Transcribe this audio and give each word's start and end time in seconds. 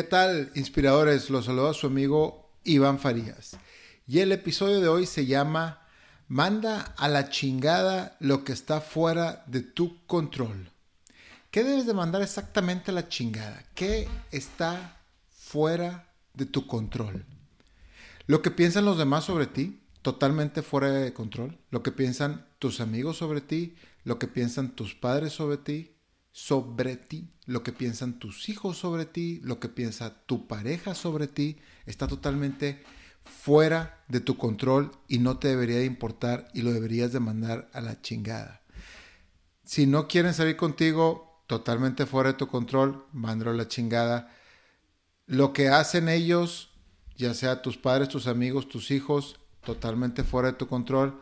¿Qué 0.00 0.06
tal, 0.06 0.50
inspiradores? 0.54 1.28
Los 1.28 1.44
saluda 1.44 1.74
su 1.74 1.86
amigo 1.86 2.54
Iván 2.64 2.98
Farías. 2.98 3.58
Y 4.06 4.20
el 4.20 4.32
episodio 4.32 4.80
de 4.80 4.88
hoy 4.88 5.04
se 5.04 5.26
llama 5.26 5.86
Manda 6.26 6.94
a 6.96 7.06
la 7.06 7.28
chingada 7.28 8.16
lo 8.18 8.42
que 8.42 8.52
está 8.54 8.80
fuera 8.80 9.44
de 9.46 9.60
tu 9.60 10.02
control. 10.06 10.70
¿Qué 11.50 11.64
debes 11.64 11.84
de 11.84 11.92
mandar 11.92 12.22
exactamente 12.22 12.90
a 12.90 12.94
la 12.94 13.10
chingada? 13.10 13.62
¿Qué 13.74 14.08
está 14.30 14.96
fuera 15.28 16.08
de 16.32 16.46
tu 16.46 16.66
control? 16.66 17.26
Lo 18.26 18.40
que 18.40 18.50
piensan 18.50 18.86
los 18.86 18.96
demás 18.96 19.24
sobre 19.24 19.48
ti, 19.48 19.82
totalmente 20.00 20.62
fuera 20.62 20.90
de 20.90 21.12
control. 21.12 21.58
Lo 21.68 21.82
que 21.82 21.92
piensan 21.92 22.46
tus 22.58 22.80
amigos 22.80 23.18
sobre 23.18 23.42
ti, 23.42 23.76
lo 24.04 24.18
que 24.18 24.28
piensan 24.28 24.70
tus 24.70 24.94
padres 24.94 25.34
sobre 25.34 25.58
ti, 25.58 25.92
sobre 26.32 26.96
ti, 26.96 27.30
lo 27.46 27.62
que 27.62 27.72
piensan 27.72 28.18
tus 28.18 28.48
hijos 28.48 28.78
sobre 28.78 29.04
ti, 29.04 29.40
lo 29.42 29.58
que 29.58 29.68
piensa 29.68 30.24
tu 30.26 30.46
pareja 30.46 30.94
sobre 30.94 31.26
ti, 31.26 31.58
está 31.86 32.06
totalmente 32.06 32.82
fuera 33.24 34.04
de 34.08 34.20
tu 34.20 34.36
control 34.36 34.92
y 35.08 35.18
no 35.18 35.38
te 35.38 35.48
debería 35.48 35.78
de 35.78 35.84
importar 35.84 36.48
y 36.54 36.62
lo 36.62 36.72
deberías 36.72 37.12
de 37.12 37.20
mandar 37.20 37.70
a 37.72 37.80
la 37.80 38.00
chingada. 38.00 38.62
Si 39.64 39.86
no 39.86 40.08
quieren 40.08 40.34
salir 40.34 40.56
contigo, 40.56 41.42
totalmente 41.46 42.06
fuera 42.06 42.32
de 42.32 42.38
tu 42.38 42.48
control, 42.48 43.06
mándalo 43.12 43.52
a 43.52 43.54
la 43.54 43.68
chingada. 43.68 44.34
Lo 45.26 45.52
que 45.52 45.68
hacen 45.68 46.08
ellos, 46.08 46.70
ya 47.16 47.34
sea 47.34 47.62
tus 47.62 47.76
padres, 47.76 48.08
tus 48.08 48.26
amigos, 48.26 48.68
tus 48.68 48.90
hijos, 48.90 49.38
totalmente 49.64 50.24
fuera 50.24 50.52
de 50.52 50.58
tu 50.58 50.66
control, 50.66 51.20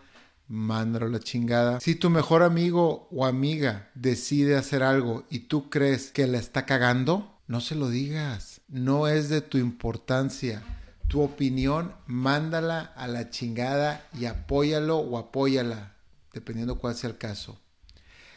mándalo 0.48 1.08
la 1.08 1.20
chingada. 1.20 1.78
Si 1.80 1.94
tu 1.94 2.10
mejor 2.10 2.42
amigo 2.42 3.08
o 3.12 3.26
amiga 3.26 3.90
decide 3.94 4.56
hacer 4.56 4.82
algo 4.82 5.24
y 5.30 5.40
tú 5.40 5.70
crees 5.70 6.10
que 6.10 6.26
la 6.26 6.38
está 6.38 6.66
cagando, 6.66 7.38
no 7.46 7.60
se 7.60 7.74
lo 7.74 7.88
digas. 7.88 8.62
No 8.68 9.06
es 9.06 9.28
de 9.28 9.42
tu 9.42 9.58
importancia. 9.58 10.62
Tu 11.06 11.22
opinión, 11.22 11.94
mándala 12.06 12.80
a 12.80 13.06
la 13.06 13.30
chingada 13.30 14.06
y 14.18 14.26
apóyalo 14.26 14.98
o 14.98 15.16
apóyala, 15.16 15.94
dependiendo 16.34 16.78
cuál 16.78 16.94
sea 16.94 17.10
el 17.10 17.16
caso. 17.16 17.58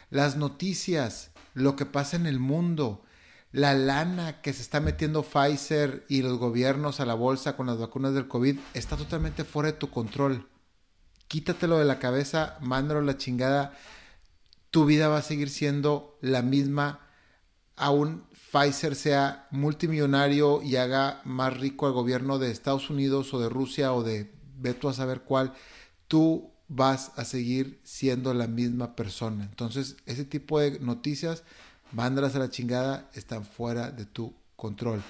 Las 0.08 0.36
noticias, 0.36 1.30
lo 1.54 1.76
que 1.76 1.84
pasa 1.84 2.16
en 2.16 2.26
el 2.26 2.38
mundo, 2.38 3.02
la 3.50 3.74
lana 3.74 4.40
que 4.40 4.54
se 4.54 4.62
está 4.62 4.80
metiendo 4.80 5.22
Pfizer 5.22 6.06
y 6.08 6.22
los 6.22 6.38
gobiernos 6.38 7.00
a 7.00 7.06
la 7.06 7.14
bolsa 7.14 7.56
con 7.56 7.66
las 7.66 7.78
vacunas 7.78 8.14
del 8.14 8.28
COVID 8.28 8.58
está 8.72 8.96
totalmente 8.96 9.44
fuera 9.44 9.72
de 9.72 9.78
tu 9.78 9.90
control 9.90 10.48
quítatelo 11.32 11.78
de 11.78 11.86
la 11.86 11.98
cabeza, 11.98 12.58
mándalo 12.60 13.00
la 13.00 13.16
chingada. 13.16 13.72
Tu 14.70 14.84
vida 14.84 15.08
va 15.08 15.16
a 15.16 15.22
seguir 15.22 15.48
siendo 15.48 16.18
la 16.20 16.42
misma. 16.42 17.00
Aún 17.74 18.26
Pfizer 18.52 18.94
sea 18.94 19.48
multimillonario 19.50 20.60
y 20.60 20.76
haga 20.76 21.22
más 21.24 21.56
rico 21.56 21.86
al 21.86 21.94
gobierno 21.94 22.38
de 22.38 22.50
Estados 22.50 22.90
Unidos 22.90 23.32
o 23.32 23.40
de 23.40 23.48
Rusia 23.48 23.94
o 23.94 24.02
de 24.02 24.30
veto 24.58 24.90
a 24.90 24.92
saber 24.92 25.22
cuál, 25.22 25.54
tú 26.06 26.52
vas 26.68 27.12
a 27.16 27.24
seguir 27.24 27.80
siendo 27.82 28.34
la 28.34 28.46
misma 28.46 28.94
persona. 28.94 29.44
Entonces, 29.44 29.96
ese 30.04 30.26
tipo 30.26 30.60
de 30.60 30.80
noticias, 30.80 31.44
mándalas 31.92 32.36
a 32.36 32.40
la 32.40 32.50
chingada, 32.50 33.08
están 33.14 33.46
fuera 33.46 33.90
de 33.90 34.04
tu 34.04 34.34
control. 34.54 35.02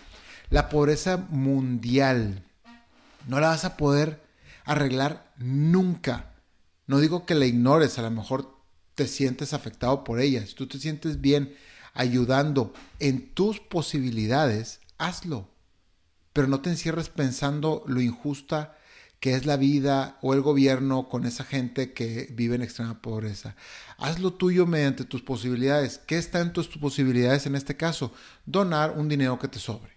La 0.50 0.68
pobreza 0.68 1.16
mundial, 1.30 2.44
no 3.26 3.40
la 3.40 3.48
vas 3.48 3.64
a 3.64 3.76
poder 3.76 4.22
arreglar 4.64 5.32
nunca. 5.38 6.34
No 6.86 6.98
digo 6.98 7.26
que 7.26 7.34
la 7.34 7.46
ignores, 7.46 7.98
a 7.98 8.02
lo 8.02 8.10
mejor 8.10 8.56
te 8.94 9.06
sientes 9.06 9.52
afectado 9.52 10.04
por 10.04 10.20
ella. 10.20 10.46
Si 10.46 10.54
tú 10.54 10.66
te 10.66 10.78
sientes 10.78 11.20
bien 11.20 11.54
ayudando 11.94 12.72
en 12.98 13.32
tus 13.34 13.60
posibilidades, 13.60 14.80
hazlo. 14.98 15.48
Pero 16.32 16.48
no 16.48 16.60
te 16.60 16.70
encierres 16.70 17.08
pensando 17.08 17.84
lo 17.86 18.00
injusta 18.00 18.76
que 19.22 19.36
es 19.36 19.46
la 19.46 19.56
vida 19.56 20.18
o 20.20 20.34
el 20.34 20.40
gobierno 20.40 21.08
con 21.08 21.26
esa 21.26 21.44
gente 21.44 21.92
que 21.92 22.26
vive 22.32 22.56
en 22.56 22.62
extrema 22.62 23.00
pobreza. 23.00 23.54
Haz 23.96 24.18
lo 24.18 24.32
tuyo 24.32 24.66
mediante 24.66 25.04
tus 25.04 25.22
posibilidades. 25.22 25.98
¿Qué 25.98 26.18
está 26.18 26.40
en 26.40 26.52
tus 26.52 26.66
posibilidades 26.66 27.46
en 27.46 27.54
este 27.54 27.76
caso? 27.76 28.12
Donar 28.46 28.98
un 28.98 29.08
dinero 29.08 29.38
que 29.38 29.46
te 29.46 29.60
sobre. 29.60 29.92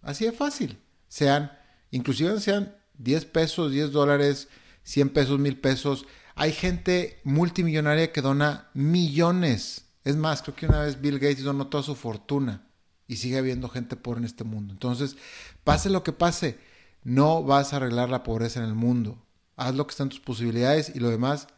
Así 0.00 0.24
de 0.24 0.32
fácil. 0.32 0.78
Sean, 1.06 1.52
inclusive 1.90 2.40
sean 2.40 2.74
10 2.98 3.24
pesos, 3.26 3.72
10 3.72 3.92
dólares, 3.92 4.48
100 4.84 5.10
pesos, 5.10 5.38
1000 5.38 5.60
pesos. 5.60 6.06
Hay 6.34 6.52
gente 6.52 7.20
multimillonaria 7.24 8.12
que 8.12 8.22
dona 8.22 8.68
millones. 8.74 9.86
Es 10.04 10.16
más, 10.16 10.42
creo 10.42 10.54
que 10.54 10.66
una 10.66 10.82
vez 10.82 11.00
Bill 11.00 11.18
Gates 11.18 11.42
donó 11.42 11.66
toda 11.68 11.82
su 11.82 11.94
fortuna 11.94 12.66
y 13.08 13.16
sigue 13.16 13.38
habiendo 13.38 13.68
gente 13.68 13.96
pobre 13.96 14.20
en 14.20 14.26
este 14.26 14.44
mundo. 14.44 14.72
Entonces, 14.72 15.16
pase 15.64 15.90
lo 15.90 16.02
que 16.02 16.12
pase, 16.12 16.58
no 17.04 17.42
vas 17.42 17.72
a 17.72 17.76
arreglar 17.76 18.08
la 18.10 18.22
pobreza 18.22 18.60
en 18.60 18.66
el 18.66 18.74
mundo. 18.74 19.18
Haz 19.56 19.74
lo 19.74 19.86
que 19.86 19.92
están 19.92 20.08
tus 20.08 20.20
posibilidades 20.20 20.92
y 20.94 21.00
lo 21.00 21.08
demás, 21.08 21.48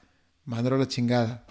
mándalo 0.44 0.76
a 0.76 0.80
la 0.80 0.88
chingada. 0.88 1.44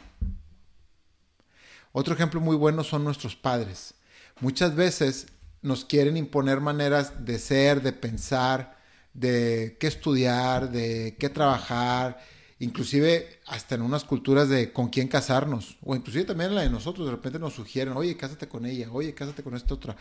Otro 1.92 2.14
ejemplo 2.14 2.40
muy 2.40 2.56
bueno 2.56 2.84
son 2.84 3.04
nuestros 3.04 3.36
padres. 3.36 3.96
Muchas 4.40 4.75
veces 4.75 5.28
nos 5.62 5.84
quieren 5.84 6.16
imponer 6.16 6.62
maneras 6.62 7.25
de 7.25 7.40
ser, 7.40 7.81
de 7.81 7.92
pensar, 7.92 8.76
de 9.17 9.78
qué 9.79 9.88
estudiar, 9.88 10.72
de 10.72 11.17
qué 11.19 11.29
trabajar, 11.29 12.19
inclusive 12.59 13.39
hasta 13.47 13.75
en 13.75 13.81
unas 13.81 14.03
culturas 14.03 14.47
de 14.47 14.72
con 14.72 14.89
quién 14.89 15.07
casarnos, 15.07 15.78
o 15.83 15.95
inclusive 15.95 16.25
también 16.25 16.51
en 16.51 16.55
la 16.55 16.61
de 16.61 16.69
nosotros, 16.69 17.07
de 17.07 17.11
repente 17.11 17.39
nos 17.39 17.53
sugieren, 17.53 17.97
oye, 17.97 18.16
cásate 18.16 18.47
con 18.47 18.66
ella, 18.66 18.89
oye, 18.91 19.13
cásate 19.16 19.41
con 19.41 19.56
esta 19.56 19.73
otra. 19.73 19.97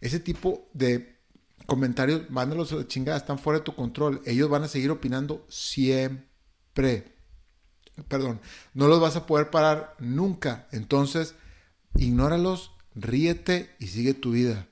Ese 0.00 0.20
tipo 0.20 0.68
de 0.72 1.18
comentarios, 1.66 2.30
mándalos 2.30 2.72
a 2.72 2.76
la 2.76 2.86
chingada, 2.86 3.18
están 3.18 3.40
fuera 3.40 3.58
de 3.58 3.64
tu 3.64 3.74
control. 3.74 4.22
Ellos 4.24 4.48
van 4.48 4.62
a 4.62 4.68
seguir 4.68 4.90
opinando 4.90 5.44
siempre. 5.48 7.16
Perdón, 8.08 8.40
no 8.72 8.86
los 8.86 9.00
vas 9.00 9.16
a 9.16 9.26
poder 9.26 9.50
parar 9.50 9.96
nunca. 9.98 10.68
Entonces, 10.70 11.34
ignóralos, 11.96 12.70
ríete 12.94 13.74
y 13.80 13.88
sigue 13.88 14.14
tu 14.14 14.30
vida. 14.30 14.68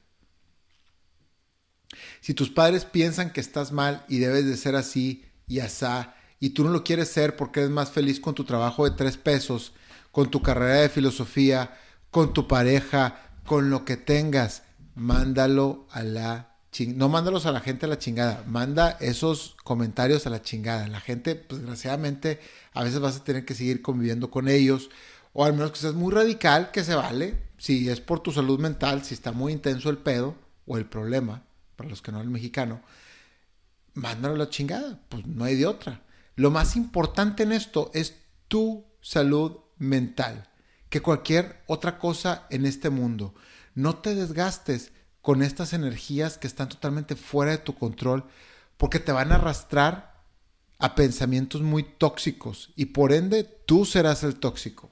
Si 2.20 2.34
tus 2.34 2.50
padres 2.50 2.84
piensan 2.84 3.32
que 3.32 3.40
estás 3.40 3.72
mal 3.72 4.04
y 4.08 4.18
debes 4.18 4.46
de 4.46 4.56
ser 4.56 4.76
así 4.76 5.24
y 5.46 5.60
asá, 5.60 6.14
y 6.40 6.50
tú 6.50 6.64
no 6.64 6.70
lo 6.70 6.84
quieres 6.84 7.08
ser 7.08 7.36
porque 7.36 7.60
eres 7.60 7.70
más 7.72 7.90
feliz 7.90 8.20
con 8.20 8.34
tu 8.34 8.44
trabajo 8.44 8.84
de 8.84 8.96
tres 8.96 9.16
pesos, 9.16 9.72
con 10.12 10.30
tu 10.30 10.42
carrera 10.42 10.80
de 10.80 10.88
filosofía, 10.88 11.76
con 12.10 12.32
tu 12.32 12.46
pareja, 12.46 13.20
con 13.44 13.70
lo 13.70 13.84
que 13.84 13.96
tengas, 13.96 14.62
mándalo 14.94 15.86
a 15.90 16.02
la 16.02 16.56
chingada. 16.70 16.98
No 16.98 17.08
mándalos 17.08 17.46
a 17.46 17.52
la 17.52 17.60
gente 17.60 17.86
a 17.86 17.88
la 17.88 17.98
chingada, 17.98 18.44
manda 18.46 18.96
esos 19.00 19.56
comentarios 19.64 20.26
a 20.26 20.30
la 20.30 20.42
chingada. 20.42 20.86
La 20.88 21.00
gente, 21.00 21.34
pues 21.34 21.60
desgraciadamente, 21.60 22.40
a 22.72 22.84
veces 22.84 23.00
vas 23.00 23.16
a 23.16 23.24
tener 23.24 23.44
que 23.44 23.54
seguir 23.54 23.82
conviviendo 23.82 24.30
con 24.30 24.48
ellos, 24.48 24.90
o 25.32 25.44
al 25.44 25.54
menos 25.54 25.72
que 25.72 25.78
seas 25.78 25.94
muy 25.94 26.12
radical, 26.12 26.70
que 26.70 26.84
se 26.84 26.94
vale, 26.94 27.38
si 27.58 27.88
es 27.88 28.00
por 28.00 28.20
tu 28.20 28.32
salud 28.32 28.60
mental, 28.60 29.04
si 29.04 29.14
está 29.14 29.32
muy 29.32 29.52
intenso 29.52 29.90
el 29.90 29.98
pedo 29.98 30.36
o 30.66 30.76
el 30.76 30.86
problema 30.86 31.47
para 31.78 31.88
los 31.88 32.02
que 32.02 32.10
no 32.10 32.18
hablan 32.18 32.32
mexicano, 32.32 32.82
mándalo 33.94 34.34
a 34.34 34.38
la 34.38 34.50
chingada, 34.50 35.00
pues 35.08 35.24
no 35.26 35.44
hay 35.44 35.54
de 35.54 35.66
otra. 35.66 36.02
Lo 36.34 36.50
más 36.50 36.74
importante 36.74 37.44
en 37.44 37.52
esto 37.52 37.92
es 37.94 38.16
tu 38.48 38.84
salud 39.00 39.58
mental, 39.78 40.50
que 40.90 41.00
cualquier 41.00 41.62
otra 41.68 41.98
cosa 41.98 42.48
en 42.50 42.66
este 42.66 42.90
mundo. 42.90 43.32
No 43.76 43.98
te 43.98 44.16
desgastes 44.16 44.90
con 45.22 45.40
estas 45.40 45.72
energías 45.72 46.36
que 46.36 46.48
están 46.48 46.68
totalmente 46.68 47.14
fuera 47.14 47.52
de 47.52 47.58
tu 47.58 47.76
control, 47.76 48.24
porque 48.76 48.98
te 48.98 49.12
van 49.12 49.30
a 49.30 49.36
arrastrar 49.36 50.24
a 50.80 50.96
pensamientos 50.96 51.62
muy 51.62 51.84
tóxicos 51.84 52.72
y 52.74 52.86
por 52.86 53.12
ende 53.12 53.44
tú 53.44 53.84
serás 53.84 54.24
el 54.24 54.36
tóxico. 54.36 54.90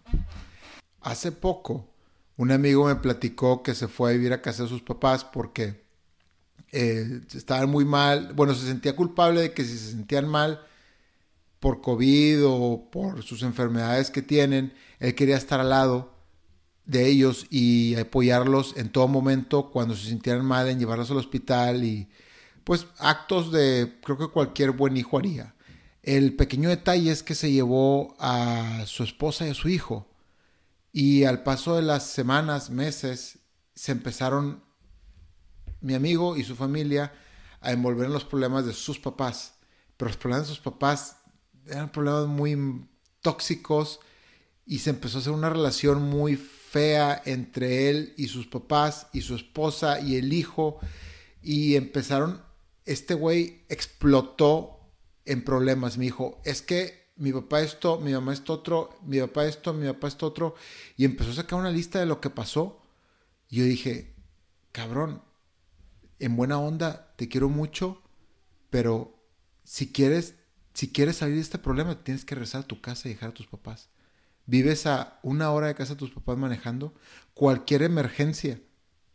Hace 1.00 1.32
poco, 1.32 1.88
un 2.36 2.52
amigo 2.52 2.86
me 2.86 2.94
platicó 2.94 3.64
que 3.64 3.74
se 3.74 3.88
fue 3.88 4.10
a 4.10 4.12
vivir 4.12 4.32
a 4.32 4.42
casa 4.42 4.64
de 4.64 4.68
sus 4.68 4.82
papás 4.82 5.24
porque 5.24 5.85
eh, 6.78 7.22
estaban 7.34 7.70
muy 7.70 7.86
mal, 7.86 8.34
bueno, 8.34 8.54
se 8.54 8.66
sentía 8.66 8.94
culpable 8.94 9.40
de 9.40 9.52
que 9.54 9.64
si 9.64 9.78
se 9.78 9.92
sentían 9.92 10.28
mal 10.28 10.60
por 11.58 11.80
COVID 11.80 12.40
o 12.44 12.90
por 12.92 13.22
sus 13.22 13.42
enfermedades 13.42 14.10
que 14.10 14.20
tienen, 14.20 14.74
él 14.98 15.14
quería 15.14 15.38
estar 15.38 15.58
al 15.58 15.70
lado 15.70 16.12
de 16.84 17.08
ellos 17.08 17.46
y 17.48 17.94
apoyarlos 17.94 18.74
en 18.76 18.90
todo 18.90 19.08
momento 19.08 19.70
cuando 19.70 19.96
se 19.96 20.08
sintieran 20.08 20.44
mal, 20.44 20.68
en 20.68 20.78
llevarlos 20.78 21.10
al 21.10 21.16
hospital 21.16 21.82
y 21.82 22.10
pues 22.62 22.86
actos 22.98 23.50
de 23.52 23.98
creo 24.04 24.18
que 24.18 24.28
cualquier 24.28 24.72
buen 24.72 24.98
hijo 24.98 25.16
haría. 25.16 25.54
El 26.02 26.36
pequeño 26.36 26.68
detalle 26.68 27.10
es 27.10 27.22
que 27.22 27.34
se 27.34 27.50
llevó 27.50 28.14
a 28.18 28.84
su 28.84 29.02
esposa 29.02 29.46
y 29.46 29.50
a 29.50 29.54
su 29.54 29.70
hijo 29.70 30.06
y 30.92 31.24
al 31.24 31.42
paso 31.42 31.74
de 31.74 31.82
las 31.82 32.06
semanas, 32.06 32.68
meses, 32.68 33.38
se 33.74 33.92
empezaron 33.92 34.65
mi 35.80 35.94
amigo 35.94 36.36
y 36.36 36.44
su 36.44 36.56
familia 36.56 37.12
a 37.60 37.72
envolver 37.72 38.06
en 38.06 38.12
los 38.12 38.24
problemas 38.24 38.66
de 38.66 38.72
sus 38.72 38.98
papás. 38.98 39.54
Pero 39.96 40.08
los 40.08 40.16
problemas 40.16 40.48
de 40.48 40.54
sus 40.54 40.62
papás 40.62 41.18
eran 41.66 41.90
problemas 41.90 42.26
muy 42.26 42.86
tóxicos 43.20 44.00
y 44.64 44.80
se 44.80 44.90
empezó 44.90 45.18
a 45.18 45.20
hacer 45.20 45.32
una 45.32 45.50
relación 45.50 46.02
muy 46.02 46.36
fea 46.36 47.22
entre 47.24 47.88
él 47.88 48.14
y 48.16 48.28
sus 48.28 48.46
papás 48.46 49.06
y 49.12 49.22
su 49.22 49.34
esposa 49.34 50.00
y 50.00 50.16
el 50.16 50.32
hijo. 50.32 50.78
y 51.42 51.76
empezaron, 51.76 52.42
este 52.84 53.14
güey 53.14 53.64
explotó 53.68 54.80
en 55.24 55.44
problemas. 55.44 55.98
Me 55.98 56.06
dijo, 56.06 56.40
es 56.44 56.62
que 56.62 57.12
mi 57.16 57.32
papá 57.32 57.60
esto, 57.60 57.98
mi 58.00 58.12
mamá 58.12 58.32
esto 58.32 58.54
otro, 58.54 58.98
mi 59.04 59.20
papá 59.20 59.46
esto, 59.46 59.72
mi 59.72 59.86
papá 59.86 60.08
esto 60.08 60.26
otro. 60.26 60.54
Y 60.96 61.04
empezó 61.04 61.30
a 61.30 61.34
sacar 61.34 61.58
una 61.58 61.70
lista 61.70 61.98
de 61.98 62.06
lo 62.06 62.20
que 62.20 62.30
pasó. 62.30 62.80
Y 63.48 63.56
yo 63.56 63.64
dije, 63.64 64.14
cabrón, 64.72 65.22
en 66.18 66.36
buena 66.36 66.58
onda, 66.58 67.12
te 67.16 67.28
quiero 67.28 67.48
mucho, 67.48 68.02
pero 68.70 69.16
si 69.64 69.92
quieres, 69.92 70.34
si 70.74 70.92
quieres 70.92 71.16
salir 71.16 71.36
de 71.36 71.40
este 71.40 71.58
problema, 71.58 72.02
tienes 72.02 72.24
que 72.24 72.34
regresar 72.34 72.62
a 72.62 72.66
tu 72.66 72.80
casa 72.80 73.08
y 73.08 73.12
dejar 73.12 73.30
a 73.30 73.34
tus 73.34 73.46
papás. 73.46 73.88
Vives 74.46 74.86
a 74.86 75.18
una 75.22 75.50
hora 75.50 75.66
de 75.66 75.74
casa 75.74 75.94
de 75.94 75.98
tus 75.98 76.12
papás 76.12 76.38
manejando. 76.38 76.94
Cualquier 77.34 77.82
emergencia, 77.82 78.60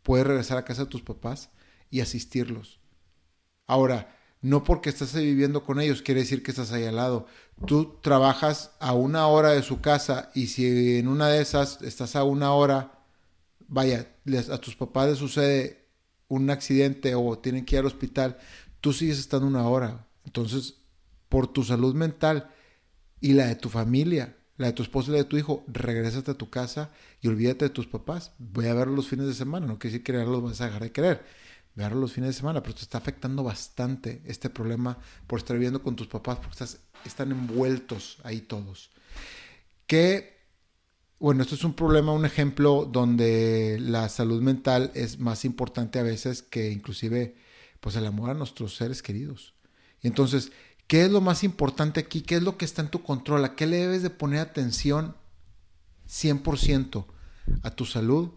puedes 0.02 0.26
regresar 0.26 0.58
a 0.58 0.64
casa 0.64 0.84
de 0.84 0.90
tus 0.90 1.02
papás 1.02 1.50
y 1.90 2.00
asistirlos. 2.00 2.80
Ahora, 3.66 4.16
no 4.42 4.64
porque 4.64 4.90
estás 4.90 5.14
viviendo 5.14 5.64
con 5.64 5.80
ellos 5.80 6.02
quiere 6.02 6.22
decir 6.22 6.42
que 6.42 6.50
estás 6.50 6.72
ahí 6.72 6.84
al 6.84 6.96
lado. 6.96 7.26
Tú 7.66 7.98
trabajas 8.02 8.72
a 8.80 8.92
una 8.92 9.26
hora 9.28 9.50
de 9.50 9.62
su 9.62 9.80
casa 9.80 10.30
y 10.34 10.48
si 10.48 10.98
en 10.98 11.08
una 11.08 11.28
de 11.28 11.40
esas 11.40 11.80
estás 11.82 12.16
a 12.16 12.24
una 12.24 12.52
hora, 12.52 13.04
vaya, 13.68 14.08
a 14.50 14.58
tus 14.58 14.74
papás 14.74 15.10
les 15.10 15.18
sucede 15.18 15.81
un 16.32 16.48
accidente 16.48 17.14
o 17.14 17.38
tienen 17.38 17.64
que 17.66 17.76
ir 17.76 17.80
al 17.80 17.86
hospital, 17.86 18.38
tú 18.80 18.92
sigues 18.92 19.18
estando 19.18 19.46
una 19.46 19.68
hora. 19.68 20.06
Entonces, 20.24 20.76
por 21.28 21.46
tu 21.52 21.62
salud 21.62 21.94
mental 21.94 22.50
y 23.20 23.34
la 23.34 23.46
de 23.46 23.56
tu 23.56 23.68
familia, 23.68 24.36
la 24.56 24.68
de 24.68 24.72
tu 24.72 24.82
esposa 24.82 25.10
y 25.10 25.12
la 25.12 25.18
de 25.18 25.24
tu 25.24 25.36
hijo, 25.36 25.62
regrésate 25.68 26.30
a 26.30 26.38
tu 26.38 26.48
casa 26.48 26.90
y 27.20 27.28
olvídate 27.28 27.66
de 27.66 27.70
tus 27.70 27.86
papás. 27.86 28.32
Voy 28.38 28.66
a 28.66 28.74
verlos 28.74 28.96
los 28.96 29.08
fines 29.08 29.26
de 29.26 29.34
semana, 29.34 29.66
no 29.66 29.78
quiere 29.78 29.92
decir 29.92 30.04
que 30.04 30.12
los 30.12 30.42
vas 30.42 30.60
a 30.62 30.66
dejar 30.66 30.82
de 30.82 30.92
querer 30.92 31.24
verlo 31.74 32.00
los 32.00 32.12
fines 32.12 32.28
de 32.28 32.34
semana, 32.34 32.62
pero 32.62 32.74
te 32.74 32.82
está 32.82 32.98
afectando 32.98 33.42
bastante 33.42 34.22
este 34.26 34.50
problema 34.50 34.98
por 35.26 35.38
estar 35.38 35.56
viviendo 35.56 35.82
con 35.82 35.96
tus 35.96 36.06
papás, 36.06 36.36
porque 36.36 36.52
estás, 36.52 36.80
están 37.04 37.30
envueltos 37.30 38.18
ahí 38.24 38.40
todos. 38.40 38.90
Que, 39.86 40.41
bueno, 41.22 41.42
esto 41.42 41.54
es 41.54 41.62
un 41.62 41.74
problema, 41.74 42.10
un 42.10 42.24
ejemplo 42.24 42.84
donde 42.84 43.78
la 43.80 44.08
salud 44.08 44.42
mental 44.42 44.90
es 44.96 45.20
más 45.20 45.44
importante 45.44 46.00
a 46.00 46.02
veces 46.02 46.42
que 46.42 46.72
inclusive 46.72 47.36
pues 47.78 47.94
el 47.94 48.06
amor 48.06 48.30
a 48.30 48.34
nuestros 48.34 48.74
seres 48.74 49.04
queridos. 49.04 49.54
Entonces, 50.00 50.50
¿qué 50.88 51.04
es 51.04 51.12
lo 51.12 51.20
más 51.20 51.44
importante 51.44 52.00
aquí? 52.00 52.22
¿Qué 52.22 52.34
es 52.34 52.42
lo 52.42 52.58
que 52.58 52.64
está 52.64 52.82
en 52.82 52.88
tu 52.88 53.04
control? 53.04 53.44
¿A 53.44 53.54
qué 53.54 53.68
le 53.68 53.76
debes 53.76 54.02
de 54.02 54.10
poner 54.10 54.40
atención 54.40 55.14
100%? 56.08 57.06
A 57.62 57.70
tu 57.70 57.84
salud, 57.84 58.30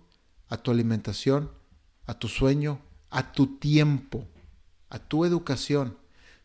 a 0.47 0.57
tu 0.57 0.69
alimentación, 0.69 1.49
a 2.05 2.19
tu 2.19 2.27
sueño, 2.27 2.81
a 3.09 3.31
tu 3.31 3.57
tiempo, 3.57 4.27
a 4.89 4.99
tu 4.99 5.25
educación, 5.25 5.97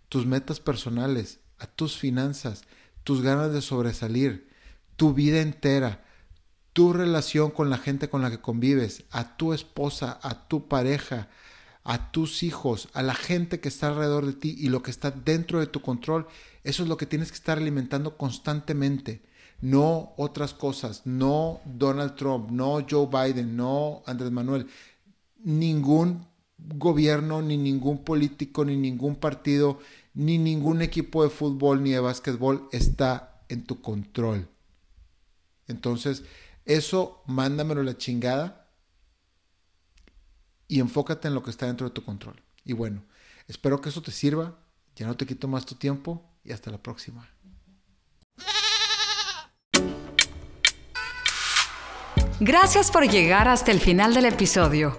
tus 0.09 0.25
metas 0.25 0.59
personales, 0.59 1.41
a 1.59 1.67
tus 1.67 1.99
finanzas, 1.99 2.63
tus 3.05 3.21
ganas 3.21 3.53
de 3.53 3.61
sobresalir, 3.61 4.49
tu 4.97 5.13
vida 5.13 5.43
entera, 5.43 6.07
tu 6.73 6.93
relación 6.93 7.51
con 7.51 7.71
la 7.71 7.79
gente 7.79 8.09
con 8.09 8.23
la 8.23 8.31
que 8.31 8.41
convives, 8.41 9.05
a 9.11 9.37
tu 9.37 9.53
esposa, 9.53 10.19
a 10.23 10.49
tu 10.49 10.69
pareja, 10.69 11.29
a 11.83 12.11
tus 12.13 12.43
hijos, 12.43 12.89
a 12.93 13.03
la 13.03 13.15
gente 13.15 13.61
que 13.61 13.69
está 13.69 13.89
alrededor 13.89 14.27
de 14.27 14.35
ti 14.35 14.55
y 14.59 14.69
lo 14.69 14.83
que 14.83 14.91
está 14.91 15.11
dentro 15.11 15.61
de 15.61 15.67
tu 15.67 15.81
control, 15.81 16.27
eso 16.63 16.83
es 16.83 16.89
lo 16.89 16.97
que 16.97 17.07
tienes 17.07 17.31
que 17.31 17.37
estar 17.37 17.59
alimentando 17.59 18.17
constantemente. 18.17 19.23
No 19.61 20.15
otras 20.17 20.55
cosas, 20.55 21.03
no 21.05 21.61
Donald 21.65 22.15
Trump, 22.15 22.51
no 22.51 22.79
Joe 22.89 23.09
Biden, 23.09 23.57
no 23.57 24.03
Andrés 24.07 24.31
Manuel, 24.31 24.67
ningún 25.43 26.27
gobierno, 26.57 27.43
ni 27.43 27.57
ningún 27.57 27.99
político, 28.05 28.65
ni 28.65 28.77
ningún 28.77 29.17
partido, 29.17 29.79
ni 30.15 30.39
ningún 30.39 30.83
equipo 30.83 31.23
de 31.23 31.31
fútbol 31.31 31.83
ni 31.83 31.91
de 31.91 32.01
básquetbol 32.01 32.69
está 32.73 33.43
en 33.49 33.65
tu 33.65 33.81
control. 33.81 34.49
Entonces, 35.67 36.25
eso 36.65 37.23
mándamelo 37.27 37.83
la 37.83 37.97
chingada 37.97 38.69
y 40.69 40.81
enfócate 40.81 41.29
en 41.29 41.35
lo 41.35 41.43
que 41.43 41.51
está 41.51 41.67
dentro 41.67 41.89
de 41.89 41.95
tu 41.95 42.05
control. 42.05 42.43
Y 42.65 42.73
bueno, 42.73 43.03
espero 43.49 43.81
que 43.81 43.89
eso 43.89 44.03
te 44.03 44.13
sirva. 44.13 44.59
Ya 44.95 45.07
no 45.07 45.17
te 45.17 45.27
quito 45.27 45.49
más 45.49 45.67
tu 45.67 45.75
tiempo 45.75 46.31
y 46.45 46.53
hasta 46.53 46.71
la 46.71 46.79
próxima. 46.79 47.29
Gracias 52.39 52.91
por 52.91 53.07
llegar 53.07 53.49
hasta 53.49 53.71
el 53.71 53.81
final 53.81 54.15
del 54.15 54.25
episodio. 54.25 54.99